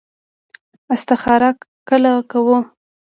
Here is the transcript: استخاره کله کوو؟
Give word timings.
استخاره 0.93 1.49
کله 1.89 2.13
کوو؟ 2.31 2.57